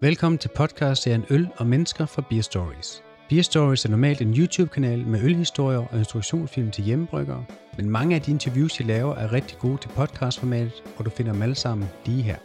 Velkommen 0.00 0.38
til 0.38 0.50
podcast-serien 0.56 1.24
Øl 1.30 1.48
og 1.56 1.66
Mennesker 1.66 2.06
fra 2.06 2.22
Beer 2.30 2.42
Stories. 2.42 3.04
Beer 3.28 3.42
Stories 3.42 3.84
er 3.84 3.90
normalt 3.90 4.20
en 4.20 4.34
YouTube-kanal 4.38 5.06
med 5.06 5.20
ølhistorier 5.24 5.78
og 5.78 5.98
instruktionsfilm 5.98 6.70
til 6.70 6.84
hjemmebryggere, 6.84 7.44
men 7.76 7.90
mange 7.90 8.16
af 8.16 8.22
de 8.22 8.30
interviews, 8.30 8.80
jeg 8.80 8.86
laver, 8.86 9.14
er 9.14 9.32
rigtig 9.32 9.58
gode 9.58 9.76
til 9.76 9.88
podcastformatet, 9.88 10.94
og 10.98 11.04
du 11.04 11.10
finder 11.10 11.32
dem 11.32 11.42
alle 11.42 11.54
sammen 11.54 11.88
lige 12.06 12.22
her. 12.22 12.38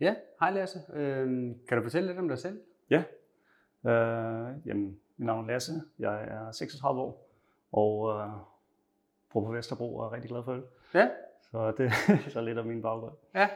Ja, 0.00 0.14
hej 0.40 0.50
Lasse. 0.50 0.78
Øhm, 0.94 1.58
kan 1.68 1.78
du 1.78 1.82
fortælle 1.82 2.08
lidt 2.08 2.18
om 2.18 2.28
dig 2.28 2.38
selv? 2.38 2.60
Ja, 2.90 3.02
øh, 3.90 4.66
jamen, 4.66 4.98
mit 5.16 5.26
navn 5.26 5.44
er 5.44 5.52
Lasse. 5.52 5.72
Jeg 5.98 6.24
er 6.24 6.52
36 6.52 7.00
år 7.00 7.28
og 7.72 8.20
øh, 8.20 8.30
bor 9.32 9.44
på 9.46 9.52
Vesterbro 9.52 9.96
og 9.96 10.06
er 10.06 10.12
rigtig 10.12 10.30
glad 10.30 10.44
for 10.44 10.52
øl. 10.52 10.62
Ja. 10.94 11.08
Så 11.50 11.72
det 11.78 11.86
er 11.86 12.30
så 12.36 12.40
lidt 12.40 12.58
af 12.58 12.64
min 12.64 12.82
baggrund. 12.82 13.14
Ja. 13.34 13.48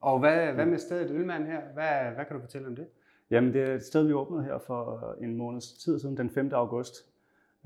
Og 0.00 0.18
hvad, 0.18 0.52
hvad 0.52 0.66
med 0.66 0.78
stedet 0.78 1.10
Ølmand 1.10 1.46
her? 1.46 1.60
Hvad, 1.74 2.14
hvad 2.14 2.24
kan 2.24 2.36
du 2.36 2.40
fortælle 2.40 2.66
om 2.66 2.76
det? 2.76 2.86
Jamen, 3.30 3.52
det 3.52 3.62
er 3.62 3.74
et 3.74 3.82
sted, 3.82 4.06
vi 4.06 4.12
åbnede 4.12 4.44
her 4.44 4.58
for 4.58 5.14
en 5.20 5.36
måneds 5.36 5.72
tid 5.72 5.98
siden, 5.98 6.16
den 6.16 6.30
5. 6.30 6.50
august. 6.52 6.94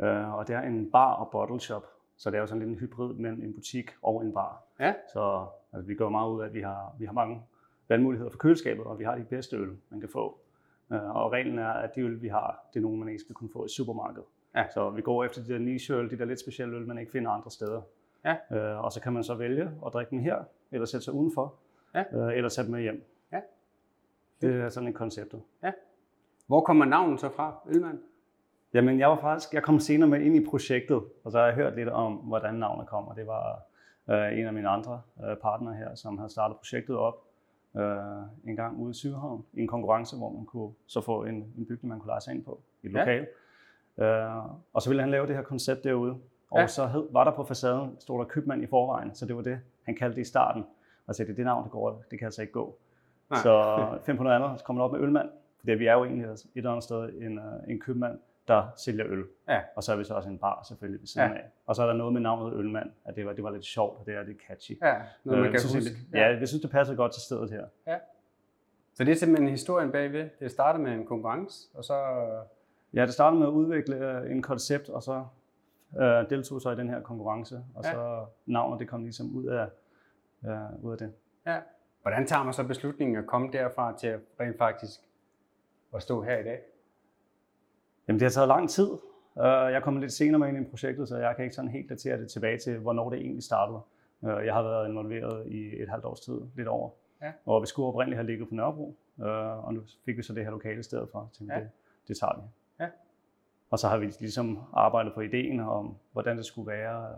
Øh, 0.01 0.35
og 0.35 0.49
det 0.49 0.55
er 0.57 0.61
en 0.61 0.91
bar 0.91 1.13
og 1.15 1.31
bottle 1.33 1.61
shop. 1.61 1.87
Så 2.17 2.31
det 2.31 2.37
er 2.37 2.41
jo 2.41 2.47
sådan 2.47 2.59
lidt 2.59 2.71
en 2.71 2.79
hybrid 2.79 3.15
mellem 3.15 3.43
en 3.43 3.55
butik 3.55 3.91
og 4.03 4.25
en 4.25 4.33
bar. 4.33 4.63
Ja. 4.81 4.95
Så 5.13 5.47
altså, 5.73 5.87
vi 5.87 5.95
går 5.95 6.09
meget 6.09 6.31
ud 6.31 6.41
af, 6.41 6.47
at 6.47 6.55
vi 6.55 6.61
har, 6.61 6.95
vi 6.99 7.05
har 7.05 7.13
mange 7.13 7.43
valgmuligheder 7.89 8.31
for 8.31 8.39
køleskabet, 8.39 8.85
og 8.85 8.99
vi 8.99 9.05
har 9.05 9.15
de 9.15 9.25
bedste 9.25 9.57
øl, 9.57 9.77
man 9.91 10.01
kan 10.01 10.09
få. 10.09 10.39
Øh, 10.93 11.17
og 11.17 11.33
reglen 11.33 11.59
er, 11.59 11.69
at 11.69 11.95
de 11.95 12.01
øl, 12.01 12.23
vi 12.23 12.29
har, 12.29 12.69
det 12.75 12.79
er 12.79 12.83
nogen, 12.83 12.99
man 12.99 13.09
ikke 13.09 13.21
skal 13.21 13.35
kunne 13.35 13.51
få 13.53 13.65
i 13.65 13.69
supermarkedet. 13.69 14.27
Ja. 14.55 14.65
Så 14.75 14.91
vi 14.91 15.03
går 15.03 15.25
efter 15.25 15.43
de 15.43 15.53
der 15.53 15.59
niche-øl, 15.59 16.11
de 16.11 16.19
der 16.19 16.25
lidt 16.25 16.41
specielle 16.41 16.77
øl, 16.77 16.87
man 16.87 16.99
ikke 16.99 17.13
finder 17.13 17.31
andre 17.31 17.51
steder. 17.51 17.83
Ja. 18.25 18.37
Øh, 18.53 18.85
og 18.85 18.93
så 18.93 19.01
kan 19.01 19.13
man 19.13 19.25
så 19.25 19.35
vælge 19.35 19.71
at 19.87 19.93
drikke 19.93 20.11
dem 20.11 20.19
her, 20.19 20.45
eller 20.71 20.87
sætte 20.87 21.05
sig 21.05 21.15
udenfor, 21.15 21.55
Ja. 21.95 22.05
øh, 22.13 22.37
eller 22.37 22.49
tage 22.51 22.65
dem 22.65 22.73
med 22.73 22.81
hjem. 22.83 23.05
Ja. 23.33 23.41
Det 24.41 24.61
er 24.61 24.69
sådan 24.69 24.89
et 24.89 24.95
konceptet. 24.95 25.43
Hvor 26.47 26.61
kommer 26.61 26.85
navnet 26.85 27.21
så 27.21 27.29
fra, 27.29 27.55
Ølmand? 27.69 27.99
Jamen, 28.75 28.99
jeg 28.99 29.09
var 29.09 29.17
faktisk, 29.17 29.55
jeg 29.55 29.63
kom 29.63 29.79
senere 29.81 30.09
med 30.09 30.21
ind 30.21 30.37
i 30.37 30.45
projektet, 30.45 31.03
og 31.25 31.33
så 31.33 31.39
har 31.39 31.45
jeg 31.47 31.55
hørt 31.55 31.77
lidt 31.77 31.89
om, 31.89 32.13
hvordan 32.15 32.55
navnet 32.55 32.87
kommer. 32.87 33.15
Det 33.15 33.27
var 33.27 33.61
øh, 34.11 34.39
en 34.39 34.47
af 34.47 34.53
mine 34.53 34.69
andre 34.69 35.03
øh, 35.25 35.37
partnere 35.37 35.75
her, 35.75 35.95
som 35.95 36.19
havde 36.19 36.31
startet 36.31 36.57
projektet 36.57 36.97
op 36.97 37.15
øh, 37.77 37.97
en 38.45 38.57
gang 38.57 38.79
ude 38.79 38.91
i 38.91 38.95
Sydhavn, 38.95 39.45
i 39.53 39.61
en 39.61 39.67
konkurrence, 39.69 40.17
hvor 40.17 40.31
man 40.31 40.45
kunne 40.45 40.73
så 40.87 41.01
få 41.01 41.25
en, 41.25 41.35
en 41.59 41.67
bygning, 41.69 41.89
man 41.89 41.99
kunne 41.99 42.09
lege 42.11 42.21
sig 42.21 42.35
ind 42.35 42.45
på, 42.45 42.61
i 42.83 42.87
et 42.87 42.93
Ja. 42.93 42.99
lokal. 42.99 43.27
Øh, 43.99 44.37
og 44.73 44.83
så 44.83 44.91
ville 44.91 45.03
han 45.03 45.11
lave 45.11 45.27
det 45.27 45.37
her 45.37 45.43
koncept 45.43 45.85
derude. 45.85 46.11
Og 46.51 46.57
Ja. 46.57 46.61
ja. 46.61 46.67
så 46.67 46.87
hed, 46.87 47.09
var 47.13 47.25
der 47.25 47.31
på 47.31 47.45
facaden, 47.45 47.97
stod 48.01 48.19
der 48.19 48.25
købmand 48.25 48.63
i 48.63 48.67
forvejen, 48.67 49.15
så 49.15 49.27
det 49.27 49.37
var 49.37 49.43
det, 49.43 49.61
han 49.83 49.95
kaldte 49.97 50.17
det 50.17 50.23
i 50.23 50.29
starten. 50.29 50.67
Og 51.11 51.15
så 51.17 51.25
det 51.25 51.31
er 51.31 51.35
det 51.35 51.45
navn, 51.45 51.65
der 51.65 51.71
går, 51.71 52.03
det 52.11 52.19
kan 52.19 52.27
altså 52.27 52.41
ikke 52.43 52.53
gå. 52.53 52.79
Nej. 53.31 53.41
Så 53.43 53.87
500 54.03 54.37
andre, 54.37 54.59
så 54.59 54.65
kommer 54.65 54.83
man 54.83 54.85
op 54.85 54.93
med 54.93 55.01
ølmand. 55.01 55.29
Fordi 55.59 55.73
vi 55.73 55.87
er 55.87 55.93
jo 55.93 56.05
egentlig 56.05 56.27
et 56.27 56.47
eller 56.55 56.71
andet 56.71 56.85
sted 56.85 57.09
en, 57.09 57.39
øh, 57.39 57.45
en 57.69 57.81
købmand, 57.81 58.19
der 58.49 58.67
sælger 58.77 59.07
øl. 59.09 59.25
Ja. 59.49 59.61
Og 59.77 59.83
så 59.83 59.93
er 59.93 59.97
vi 59.97 60.05
så 60.05 60.15
også 60.15 60.29
en 60.29 60.39
bar 60.39 60.63
selvfølgelig 60.69 61.01
ved 61.01 61.07
siden 61.07 61.29
Ja. 61.31 61.35
af. 61.37 61.45
Og 61.67 61.77
så 61.77 61.83
er 61.83 61.87
der 61.87 61.95
noget 61.95 62.13
med 62.13 62.21
navnet 62.21 62.53
Ølmand, 62.59 62.91
at 63.05 63.17
det 63.17 63.27
var, 63.27 63.33
det 63.33 63.45
var 63.45 63.51
lidt 63.51 63.65
sjovt, 63.65 63.99
og 64.01 64.07
det 64.07 64.15
er 64.15 64.23
lidt 64.23 64.39
catchy. 64.49 64.79
Ja, 64.83 64.95
noget 65.25 65.39
man 65.41 65.47
Øh, 65.47 65.53
kan 65.53 65.61
synes 65.61 65.75
huske. 65.89 65.97
Ja, 66.15 66.27
jeg 66.39 66.49
synes, 66.49 66.63
det 66.63 66.71
passer 66.71 66.95
godt 66.95 67.13
til 67.13 67.23
stedet 67.23 67.51
her. 67.51 67.65
Så 68.95 69.05
det 69.05 69.13
er 69.13 69.17
simpelthen 69.17 69.51
historien 69.51 69.93
bagved. 69.93 70.29
Det 70.41 70.51
startede 70.51 70.83
med 70.83 70.93
en 70.93 71.07
konkurrence, 71.07 71.69
og 71.75 71.85
så... 71.85 71.95
Ja, 72.95 73.03
det 73.07 73.13
startede 73.15 73.39
med 73.39 73.47
at 73.49 73.53
udvikle 73.53 73.97
øh, 73.97 74.31
en 74.31 74.43
koncept, 74.43 74.89
og 74.89 75.03
så 75.03 75.25
øh, 76.01 76.31
deltog 76.31 76.61
så 76.61 76.71
i 76.71 76.77
den 76.77 76.89
her 76.89 77.01
konkurrence. 77.01 77.57
Og 77.75 77.85
Ja. 77.85 77.93
så 77.93 78.25
navnet, 78.47 78.81
det 78.81 78.89
kom 78.89 79.03
ligesom 79.03 79.37
ud 79.37 79.45
af, 79.47 79.67
øh, 80.47 80.85
ud 80.85 80.93
af 80.93 80.99
det. 80.99 81.13
Ja. 81.47 81.61
Hvordan 82.03 82.27
tager 82.27 82.43
man 82.45 82.53
så 82.55 82.67
beslutningen 82.67 83.17
at 83.17 83.27
komme 83.27 83.49
derfra 83.53 83.97
til 83.99 84.07
at 84.07 84.21
rent 84.41 84.59
faktisk 84.59 85.01
at 85.95 86.03
stå 86.03 86.23
her 86.23 86.39
i 86.39 86.45
dag? 86.45 86.61
Jamen, 88.09 88.21
det 88.21 88.27
har 88.27 88.31
taget 88.31 88.49
lang 88.49 88.71
tid. 88.71 88.91
Øh, 89.39 89.45
Jeg 89.73 89.83
kommet 89.83 90.01
lidt 90.01 90.13
senere 90.13 90.39
med 90.39 90.49
ind 90.49 90.67
i 90.67 90.71
projektet, 90.71 91.09
så 91.09 91.17
jeg 91.17 91.37
kan 91.37 91.45
ikke 91.45 91.55
sådan 91.55 91.71
helt 91.71 91.91
datere 91.91 92.19
det 92.21 92.31
tilbage 92.31 92.59
til, 92.59 92.79
hvornår 92.79 93.11
det 93.11 93.19
egentlig 93.21 93.43
startede. 93.43 93.81
Øh, 94.25 94.47
Jeg 94.47 94.55
har 94.55 94.63
været 94.63 94.89
involveret 94.89 95.47
i 95.47 95.83
et 95.83 95.89
halvt 95.89 96.05
års 96.05 96.21
tid, 96.21 96.41
lidt 96.57 96.69
over. 96.69 96.91
Ja. 97.23 97.33
Og 97.47 97.63
vi 97.63 97.67
skulle 97.67 97.87
oprindeligt 97.89 98.17
have 98.17 98.27
ligget 98.27 98.49
på 98.49 98.55
Nørrebro, 98.55 98.97
øh, 99.21 99.65
og 99.65 99.75
nu 99.75 99.83
fik 100.05 100.17
vi 100.17 100.23
så 100.23 100.33
det 100.35 100.45
her 100.45 100.51
lokale 100.51 100.83
sted 100.83 101.07
for. 101.13 101.31
Tænkte, 101.33 101.55
Ja. 101.57 101.61
det, 101.61 101.71
det 102.09 102.17
tager 102.19 102.37
vi. 102.41 102.43
Ja. 102.85 102.89
Og 103.71 103.79
så 103.79 103.89
har 103.89 103.99
vi 103.99 104.07
ligesom 104.07 104.59
arbejdet 104.73 105.15
på 105.15 105.21
ideen 105.21 105.61
om, 105.61 105.97
hvordan 106.13 106.37
det 106.37 106.47
skulle 106.47 106.67
være, 106.71 107.09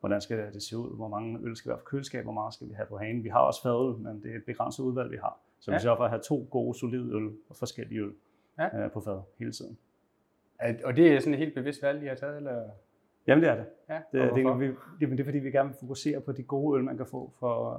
hvordan 0.00 0.20
skal 0.20 0.38
det 0.54 0.62
se 0.62 0.76
ud, 0.76 0.96
hvor 0.96 1.08
mange 1.08 1.38
øl 1.42 1.56
skal 1.56 1.68
være 1.68 1.78
på 1.78 1.84
køleskab, 1.84 2.24
hvor 2.24 2.32
meget 2.32 2.54
skal 2.54 2.68
vi 2.68 2.72
have 2.74 2.86
på 2.86 2.98
hanen. 2.98 3.24
Vi 3.24 3.28
har 3.28 3.40
også 3.40 3.62
fadøl, 3.62 3.94
men 3.98 4.22
det 4.22 4.32
er 4.32 4.36
et 4.36 4.44
begrænset 4.44 4.82
udvalg, 4.84 5.10
vi 5.10 5.16
har. 5.16 5.38
Så 5.60 5.70
Ja. 5.70 5.76
vi 5.76 5.80
sørger 5.82 5.96
for 5.96 6.04
at 6.04 6.10
have 6.10 6.22
to 6.22 6.46
gode, 6.50 6.78
solide 6.78 7.14
øl 7.16 7.30
og 7.48 7.56
forskellige 7.56 8.00
øl 8.00 8.12
Ja. 8.58 8.84
øh, 8.84 8.90
på 8.90 9.00
fad 9.00 9.20
hele 9.38 9.52
tiden. 9.52 9.78
Er- 10.58 10.74
Og 10.84 10.96
det 10.96 11.12
er 11.14 11.20
sådan 11.20 11.32
et 11.34 11.38
helt 11.38 11.54
bevidst 11.54 11.82
valg, 11.82 12.02
I 12.02 12.06
har 12.06 12.14
taget, 12.14 12.36
eller? 12.36 12.62
Jamen 13.26 13.42
det 13.44 13.50
er 13.50 13.54
det. 13.56 13.64
Ja, 13.88 13.94
Det, 13.94 14.02
det, 14.12 14.20
er, 14.38 14.42
hvorfor? 14.42 14.58
vi, 14.58 14.66
det, 15.00 15.10
det 15.10 15.20
er 15.20 15.24
fordi, 15.24 15.38
vi 15.38 15.50
gerne 15.50 15.68
vil 15.68 15.76
fokusere 15.80 16.20
på 16.20 16.32
de 16.32 16.42
gode 16.42 16.78
øl, 16.78 16.84
man 16.84 16.96
kan 16.96 17.06
få 17.06 17.32
fra, 17.40 17.74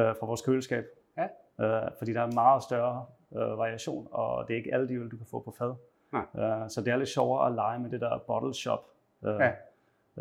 øh, 0.00 0.14
fra 0.20 0.26
vores 0.26 0.42
køleskab. 0.42 0.84
Ja. 1.16 1.28
Øh, 1.84 1.90
fordi 1.98 2.12
der 2.12 2.20
er 2.20 2.32
meget 2.32 2.62
større 2.62 3.06
øh, 3.32 3.58
variation, 3.58 4.08
og 4.10 4.48
det 4.48 4.54
er 4.54 4.58
ikke 4.58 4.74
alle 4.74 4.88
de 4.88 4.94
øl, 4.94 5.08
du 5.10 5.16
kan 5.16 5.26
få 5.26 5.40
på 5.40 5.50
fad. 5.58 5.74
Nej. 6.12 6.22
Øh, 6.62 6.70
så 6.70 6.82
det 6.84 6.92
er 6.92 6.96
lidt 6.96 7.08
sjovere 7.08 7.46
at 7.46 7.54
lege 7.54 7.78
med 7.78 7.90
det 7.90 8.00
der 8.00 8.18
bottle 8.26 8.54
shop 8.54 8.84
øh, 9.24 9.34
Ja. 9.40 9.52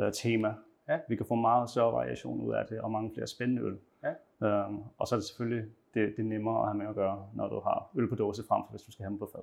øh, 0.06 0.14
tema. 0.14 0.54
Ja. 0.88 1.00
Vi 1.08 1.16
kan 1.16 1.26
få 1.26 1.36
meget 1.36 1.70
større 1.70 1.94
variation 1.94 2.42
ud 2.42 2.54
af 2.54 2.66
det, 2.66 2.82
og 2.82 2.92
mange 2.92 3.12
flere 3.14 3.28
spændende 3.28 3.62
øl. 3.62 3.78
Ja. 4.04 4.48
Øh, 4.48 4.74
og 4.98 5.08
så 5.08 5.16
er 5.16 5.20
det 5.20 5.28
selvfølgelig 5.28 5.66
det, 5.94 6.14
det 6.18 6.20
er 6.20 6.24
nemmere 6.28 6.60
at 6.62 6.68
have 6.68 6.78
med 6.78 6.88
at 6.88 6.96
gøre, 6.96 7.28
når 7.34 7.48
du 7.50 7.60
har 7.60 7.90
øl 7.96 8.10
på 8.10 8.16
dåse 8.16 8.44
frem 8.48 8.64
for, 8.66 8.70
hvis 8.72 8.82
du 8.82 8.92
skal 8.92 9.04
have 9.04 9.10
dem 9.12 9.20
på 9.20 9.30
fad. 9.36 9.42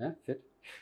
Ja, 0.00 0.10
fedt. 0.26 0.38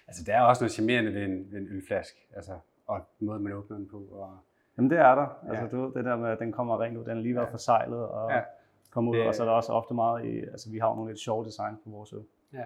Altså, 0.08 0.24
der 0.26 0.34
er 0.36 0.42
også 0.42 0.62
noget 0.64 0.72
charmerende 0.72 1.14
ved 1.14 1.22
en, 1.22 1.52
ved 1.52 1.58
en 1.60 1.66
ølflaske, 1.70 2.26
altså, 2.36 2.52
og 2.86 3.00
måden, 3.20 3.42
man 3.42 3.52
åbner 3.52 3.76
den 3.76 3.88
på. 3.88 3.96
Og, 4.12 4.38
Jamen 4.76 4.90
det 4.90 4.98
er 4.98 5.14
der. 5.14 5.26
Ja. 5.46 5.50
Altså 5.50 5.76
du 5.76 5.82
ved, 5.84 5.94
det 5.94 6.04
der 6.04 6.16
med, 6.16 6.28
at 6.28 6.38
den 6.38 6.52
kommer 6.52 6.80
rent 6.82 6.96
ud, 6.96 7.04
den 7.04 7.10
er 7.18 7.20
lige 7.22 7.34
været 7.34 7.46
Ja. 7.46 7.52
forsejlet 7.52 8.08
og 8.08 8.30
Ja. 8.30 8.36
ja. 8.36 8.42
kommer 8.90 9.12
ud, 9.12 9.16
Det- 9.16 9.26
og 9.28 9.34
så 9.34 9.42
er 9.42 9.46
der 9.46 9.52
også 9.54 9.72
ofte 9.72 9.94
meget 9.94 10.24
i, 10.24 10.38
altså 10.40 10.70
vi 10.70 10.78
har 10.78 10.88
jo 10.88 10.94
nogle 10.94 11.10
lidt 11.10 11.20
sjove 11.20 11.44
design 11.44 11.76
på 11.84 11.90
vores 11.90 12.12
øl. 12.12 12.24
ja. 12.52 12.64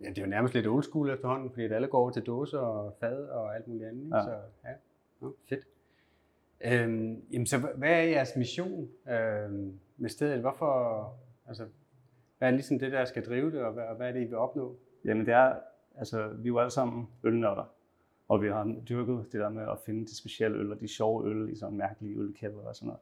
ja, 0.00 0.08
det 0.08 0.18
er 0.18 0.22
jo 0.22 0.28
nærmest 0.28 0.54
lidt 0.54 0.66
old 0.66 0.82
school 0.82 1.10
efterhånden, 1.10 1.50
fordi 1.50 1.64
at 1.64 1.72
alle 1.72 1.88
går 1.88 1.98
over 1.98 2.10
til 2.10 2.22
dåser 2.22 2.58
og 2.58 2.94
fad 3.00 3.24
og 3.28 3.54
alt 3.56 3.68
muligt 3.68 3.88
andet. 3.88 4.10
Ja. 4.16 4.22
Så, 4.22 4.30
ja. 4.64 4.70
Nå, 5.22 5.36
fedt. 5.48 5.66
Øhm, 6.64 7.22
jamen, 7.32 7.46
så 7.46 7.58
hvad 7.58 7.90
er 7.90 8.02
jeres 8.02 8.36
mission 8.36 8.88
øhm, 9.10 9.78
med 9.96 10.10
stedet? 10.10 10.40
Hvorfor, 10.40 11.14
altså, 11.48 11.66
hvad 12.38 12.48
er 12.48 12.52
ligesom 12.52 12.78
det, 12.78 12.92
der 12.92 13.04
skal 13.04 13.26
drive 13.26 13.50
det, 13.50 13.60
og 13.60 13.72
hvad, 13.72 13.84
og 13.84 13.96
hvad 13.96 14.08
er 14.08 14.12
det, 14.12 14.20
I 14.20 14.24
vil 14.24 14.36
opnå? 14.36 14.76
Jamen 15.04 15.26
det 15.26 15.34
er, 15.34 15.54
altså 15.98 16.28
vi 16.28 16.42
er 16.42 16.48
jo 16.48 16.58
alle 16.58 16.70
sammen 16.70 17.08
ølnørder, 17.24 17.74
og 18.28 18.42
vi 18.42 18.48
har 18.48 18.76
dyrket 18.88 19.26
det 19.32 19.40
der 19.40 19.48
med 19.48 19.62
at 19.62 19.78
finde 19.86 20.06
de 20.06 20.16
specielle 20.16 20.58
øl 20.58 20.72
og 20.72 20.80
de 20.80 20.88
sjove 20.88 21.30
øl 21.30 21.52
i 21.52 21.56
sådan 21.56 21.76
mærkelige 21.76 22.16
ølkæder 22.16 22.66
og 22.66 22.76
sådan 22.76 22.92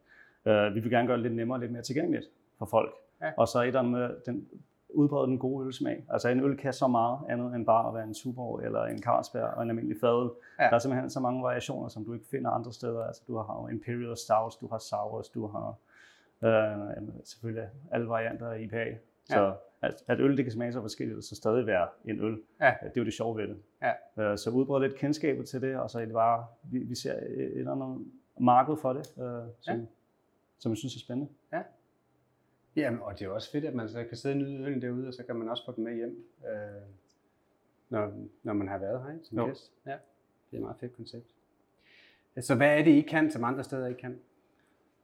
noget. 0.44 0.68
Uh, 0.68 0.74
vi 0.74 0.80
vil 0.80 0.90
gerne 0.90 1.06
gøre 1.06 1.16
det 1.16 1.22
lidt 1.22 1.34
nemmere 1.34 1.56
og 1.56 1.60
lidt 1.60 1.72
mere 1.72 1.82
tilgængeligt 1.82 2.30
for 2.58 2.66
folk. 2.66 2.94
Ja. 3.20 3.32
Og 3.36 3.48
så 3.48 3.60
et 3.60 3.66
eller 3.66 3.80
andet 3.80 3.92
med 3.92 4.16
den, 4.26 4.48
udbrede 4.94 5.26
den 5.26 5.38
gode 5.38 5.66
ølsmag. 5.66 6.04
Altså 6.08 6.28
en 6.28 6.40
øl 6.40 6.56
kan 6.56 6.72
så 6.72 6.86
meget 6.86 7.18
andet 7.28 7.54
end 7.54 7.66
bare 7.66 7.88
at 7.88 7.94
være 7.94 8.04
en 8.04 8.14
Tuborg 8.14 8.62
eller 8.64 8.84
en 8.84 9.02
Carlsberg 9.02 9.44
og 9.54 9.62
en 9.62 9.68
almindelig 9.70 10.00
fadøl. 10.00 10.30
Ja. 10.58 10.64
Der 10.64 10.70
er 10.74 10.78
simpelthen 10.78 11.10
så 11.10 11.20
mange 11.20 11.42
variationer, 11.42 11.88
som 11.88 12.04
du 12.04 12.12
ikke 12.14 12.26
finder 12.26 12.50
andre 12.50 12.72
steder. 12.72 13.04
Altså 13.04 13.22
du 13.28 13.36
har 13.36 13.68
Imperial 13.68 14.16
Stouts, 14.16 14.56
du 14.56 14.66
har 14.68 14.78
Sours, 14.78 15.28
du 15.28 15.46
har 15.46 15.74
øh, 16.42 17.08
selvfølgelig 17.24 17.68
alle 17.90 18.08
varianter 18.08 18.48
af 18.48 18.60
IPA. 18.60 18.84
Så 19.24 19.54
at, 19.82 19.94
at 20.08 20.20
øl 20.20 20.36
det 20.36 20.44
kan 20.44 20.52
smage 20.52 20.72
så 20.72 20.80
forskelligt, 20.80 21.16
og 21.16 21.22
så 21.24 21.36
stadig 21.36 21.66
være 21.66 21.88
en 22.04 22.20
øl. 22.20 22.38
Ja. 22.60 22.74
Det 22.82 22.86
er 22.86 23.00
jo 23.00 23.04
det 23.04 23.12
sjove 23.12 23.36
ved 23.36 23.48
det. 23.48 23.56
Ja. 23.82 24.22
Øh, 24.32 24.38
Så 24.38 24.50
udbrede 24.50 24.82
lidt 24.82 24.94
kendskabet 24.98 25.48
til 25.48 25.62
det, 25.62 25.76
og 25.76 25.90
så 25.90 26.00
er 26.00 26.04
det 26.04 26.14
bare, 26.14 26.46
vi, 26.62 26.78
vi 26.78 26.94
ser 26.94 27.12
et 27.14 27.58
eller 27.58 27.72
andet 27.72 28.06
marked 28.40 28.76
for 28.76 28.92
det, 28.92 29.12
øh, 29.22 29.42
som, 29.60 29.76
Ja. 29.76 29.80
som 30.58 30.70
jeg 30.72 30.76
synes 30.76 30.94
er 30.96 31.00
spændende. 31.00 31.32
Jamen, 32.76 33.00
og 33.02 33.18
det 33.18 33.24
er 33.26 33.30
også 33.30 33.50
fedt, 33.52 33.64
at 33.64 33.74
man 33.74 33.88
så 33.88 34.04
kan 34.04 34.16
sidde 34.16 34.32
og 34.32 34.38
nyde 34.38 34.64
øllen 34.64 34.82
derude, 34.82 35.08
og 35.08 35.14
så 35.14 35.24
kan 35.26 35.36
man 35.36 35.48
også 35.48 35.64
få 35.64 35.72
den 35.72 35.84
med 35.84 35.94
hjem, 35.94 36.24
øh, 36.48 36.82
når, 37.88 38.12
når 38.42 38.52
man 38.52 38.68
har 38.68 38.78
været 38.78 39.02
her 39.02 39.12
ikke, 39.12 39.24
som 39.24 39.38
Jo. 39.38 39.46
gæst. 39.46 39.72
Ja, 39.86 39.90
det 39.90 39.96
er 40.52 40.56
et 40.56 40.60
meget 40.62 40.76
fedt 40.80 40.96
koncept. 40.96 41.26
Så 42.40 42.54
hvad 42.54 42.78
er 42.78 42.84
det, 42.84 42.90
I 42.90 43.00
kan, 43.00 43.30
som 43.30 43.44
andre 43.44 43.64
steder 43.64 43.86
ikke 43.86 44.00
kan? 44.00 44.18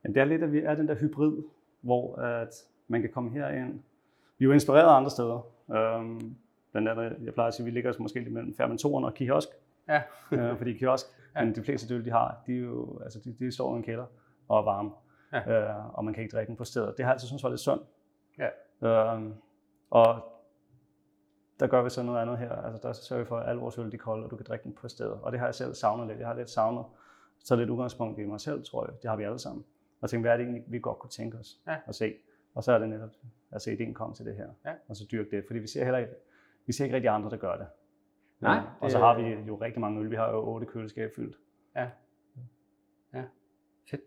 Men 0.03 0.15
det 0.15 0.21
er 0.21 0.25
lidt, 0.25 0.43
at 0.43 0.53
vi 0.53 0.59
er 0.59 0.75
den 0.75 0.89
der 0.89 0.95
hybrid, 0.95 1.43
hvor 1.81 2.17
at 2.17 2.55
man 2.89 3.01
kan 3.01 3.11
komme 3.11 3.31
herind. 3.31 3.73
Vi 4.39 4.45
er 4.45 4.47
jo 4.47 4.53
inspireret 4.53 4.89
af 4.89 4.97
andre 4.97 5.11
steder. 5.11 5.53
Øhm, 5.71 6.37
blandt 6.73 6.89
andet, 6.89 7.17
jeg 7.25 7.35
plejer 7.35 7.49
at 7.49 7.55
sige, 7.55 7.65
at 7.65 7.67
vi 7.67 7.71
ligger 7.71 7.93
måske 7.99 8.21
lidt 8.21 8.33
mellem 8.33 8.55
fermentoren 8.55 9.05
og 9.05 9.15
kiosk. 9.15 9.49
Ja. 9.89 10.03
øh, 10.33 10.59
fordi 10.59 10.73
kiosk, 10.73 11.07
ja. 11.37 11.45
men 11.45 11.55
de 11.55 11.63
fleste 11.63 11.95
øl, 11.95 12.05
de 12.05 12.11
har, 12.11 12.43
de, 12.47 12.55
er 12.57 12.61
jo, 12.61 13.01
altså, 13.05 13.21
de, 13.25 13.37
de 13.39 13.53
står 13.53 13.75
i 13.75 13.77
en 13.77 13.83
kælder 13.83 14.07
og 14.49 14.59
er 14.59 14.63
varme. 14.63 14.91
Ja. 15.47 15.69
Øh, 15.79 15.95
og 15.99 16.05
man 16.05 16.15
kan 16.15 16.23
ikke 16.23 16.33
drikke 16.37 16.49
dem 16.49 16.57
på 16.57 16.65
stedet. 16.65 16.95
Det 16.97 17.05
har 17.05 17.11
jeg 17.11 17.15
altid 17.15 17.27
synes 17.29 17.43
var 17.43 17.49
lidt 17.51 17.61
sundt. 17.61 17.83
Ja. 18.39 18.49
Øhm, 18.89 19.35
og 19.91 20.23
der 21.61 21.67
gør 21.67 21.83
vi 21.83 21.91
så 21.91 22.03
noget 22.03 22.21
andet 22.23 22.39
her. 22.39 22.53
Altså 22.53 22.89
der 22.89 22.93
sørger 22.93 23.23
vi 23.23 23.29
for, 23.29 23.37
at 23.39 23.49
alle 23.49 23.61
vores 23.61 23.79
øl 23.79 23.91
de 23.91 23.97
er 23.97 23.99
kolde, 23.99 24.25
og 24.25 24.31
du 24.31 24.37
kan 24.37 24.47
drikke 24.49 24.65
dem 24.65 24.73
på 24.73 24.89
stedet. 24.89 25.13
Og 25.13 25.33
det 25.33 25.41
har 25.41 25.47
jeg 25.47 25.55
selv 25.55 25.75
savnet 25.75 26.07
lidt. 26.07 26.19
Jeg 26.19 26.27
har 26.27 26.35
lidt 26.35 26.51
savnet 26.51 26.85
så 27.39 27.57
lidt 27.57 27.71
udgangspunkt 27.71 28.19
i 28.19 28.25
mig 28.25 28.41
selv, 28.41 28.65
tror 28.65 28.87
jeg. 28.87 29.03
Det 29.03 29.11
har 29.11 29.17
vi 29.17 29.23
alle 29.25 29.39
sammen. 29.39 29.65
Og 30.01 30.11
tænkte, 30.11 30.23
hvad 30.23 30.33
er 30.33 30.37
det 30.37 30.45
egentlig, 30.45 30.65
vi 30.67 30.79
godt 30.79 30.99
kunne 30.99 31.11
tænke 31.11 31.39
os 31.39 31.61
Ja. 31.67 31.77
at 31.87 31.95
se. 31.95 32.15
Og 32.55 32.65
så 32.65 32.73
er 32.73 32.79
det 32.79 32.89
netop, 32.89 33.11
altså 33.53 33.71
ideen 33.71 33.95
kom 33.95 34.13
til 34.15 34.27
det 34.27 34.37
her, 34.37 34.49
Ja. 34.65 34.73
og 34.89 34.97
så 34.97 35.05
dyrke 35.13 35.31
det, 35.37 35.45
fordi 35.47 35.59
vi 35.59 35.67
ser 35.67 35.85
heller 35.85 35.99
ikke, 35.99 36.13
vi 36.67 36.73
ser 36.73 36.85
ikke 36.85 36.95
rigtig 36.97 37.09
andre, 37.11 37.31
der 37.31 37.37
gør 37.37 37.57
det. 37.57 37.67
Nej, 38.41 38.55
Ja, 38.55 38.63
og 38.81 38.91
så 38.91 38.99
det- 38.99 39.07
har 39.07 39.19
vi 39.19 39.23
jo 39.47 39.57
rigtig 39.57 39.81
mange 39.81 40.01
øl. 40.01 40.11
Vi 40.11 40.17
har 40.17 40.31
jo 40.31 40.39
otte 40.49 40.67
køleskab 40.67 41.11
fyldt. 41.17 41.37
Ja. 41.77 41.91
Fedt. 43.91 44.01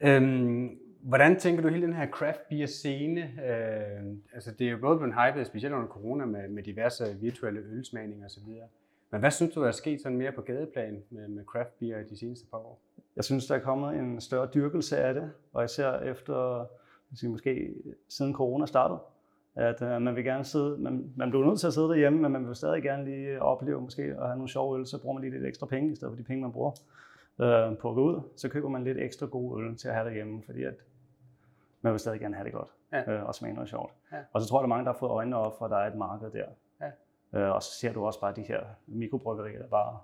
Øhm, 0.00 0.78
hvordan 1.00 1.38
tænker 1.38 1.62
du 1.62 1.68
hele 1.68 1.86
den 1.86 1.94
her 1.94 2.06
craft 2.06 2.48
beer 2.48 2.66
scene? 2.66 3.20
Øh, 3.20 4.16
altså 4.34 4.50
det 4.58 4.66
er 4.66 4.70
jo 4.70 4.78
både 4.78 4.98
blevet 4.98 5.14
hypet, 5.14 5.46
specielt 5.46 5.74
under 5.74 5.88
corona, 5.88 6.24
med, 6.24 6.48
med 6.48 6.62
diverse 6.62 7.04
virtuelle 7.20 7.60
ølsmagninger 7.60 8.26
osv. 8.26 8.42
Men 9.10 9.20
hvad 9.20 9.30
synes 9.30 9.54
du, 9.54 9.60
der 9.60 9.68
er 9.68 9.72
sket 9.72 10.00
sådan 10.00 10.18
mere 10.18 10.32
på 10.32 10.40
gadeplan 10.40 11.02
med, 11.10 11.28
med 11.28 11.44
craft 11.44 11.78
beer 11.78 12.02
de 12.02 12.18
seneste 12.18 12.46
par 12.50 12.58
år? 12.58 12.80
Jeg 13.16 13.24
synes, 13.24 13.46
der 13.46 13.54
er 13.54 13.58
kommet 13.58 13.96
en 13.96 14.20
større 14.20 14.48
dyrkelse 14.54 14.98
af 14.98 15.14
det, 15.14 15.30
og 15.52 15.64
især 15.64 16.00
efter, 16.00 16.66
sige, 17.14 17.30
måske 17.30 17.74
siden 18.08 18.34
corona 18.34 18.66
startede, 18.66 18.98
at 19.54 19.82
øh, 19.82 20.02
man 20.02 20.16
vil 20.16 20.24
gerne 20.24 20.44
sidde, 20.44 20.76
man, 20.78 21.12
man 21.16 21.30
bliver 21.30 21.46
nødt 21.46 21.60
til 21.60 21.66
at 21.66 21.72
sidde 21.72 21.88
derhjemme, 21.88 22.22
men 22.22 22.32
man 22.32 22.46
vil 22.46 22.56
stadig 22.56 22.82
gerne 22.82 23.04
lige 23.04 23.42
opleve 23.42 23.80
måske 23.80 24.02
at 24.02 24.26
have 24.26 24.36
nogle 24.36 24.48
sjove 24.48 24.78
øl, 24.78 24.86
så 24.86 25.02
bruger 25.02 25.14
man 25.14 25.22
lige 25.22 25.32
lidt 25.34 25.46
ekstra 25.46 25.66
penge, 25.66 25.92
i 25.92 25.94
stedet 25.96 26.12
for 26.12 26.16
de 26.16 26.22
penge, 26.22 26.42
man 26.42 26.52
bruger 26.52 26.72
på 27.80 27.88
at 27.88 27.94
gå 27.94 28.02
ud, 28.02 28.20
så 28.36 28.48
køber 28.48 28.68
man 28.68 28.84
lidt 28.84 28.98
ekstra 28.98 29.26
gode 29.26 29.62
øl 29.64 29.76
til 29.76 29.88
at 29.88 29.94
have 29.94 30.06
derhjemme, 30.06 30.42
fordi 30.42 30.64
at 30.64 30.74
man 31.82 31.92
vil 31.92 32.00
stadig 32.00 32.20
gerne 32.20 32.34
have 32.34 32.44
det 32.44 32.52
godt 32.52 32.68
Ja. 32.92 33.20
uh, 33.20 33.28
og 33.28 33.34
smage 33.34 33.54
noget 33.54 33.68
sjovt. 33.68 33.92
Ja. 34.12 34.16
Og 34.32 34.42
så 34.42 34.48
tror 34.48 34.58
jeg, 34.58 34.62
der 34.62 34.66
er 34.66 34.68
mange, 34.68 34.84
der 34.84 34.92
har 34.92 34.98
fået 34.98 35.10
øjnene 35.10 35.36
op 35.36 35.58
for, 35.58 35.64
at 35.64 35.70
der 35.70 35.76
er 35.76 35.86
et 35.90 35.96
marked 35.96 36.30
der. 36.30 36.46
Ja. 36.80 37.48
Uh, 37.48 37.54
og 37.54 37.62
så 37.62 37.70
ser 37.80 37.92
du 37.92 38.06
også 38.06 38.20
bare 38.20 38.32
de 38.36 38.42
her 38.42 38.60
mikrobryggerier, 38.86 39.58
der 39.58 39.68
bare 39.68 39.98